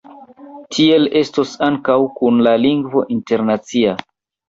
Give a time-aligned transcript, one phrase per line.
[0.75, 3.99] Tiel estos ankaŭ kun la lingvo internacia.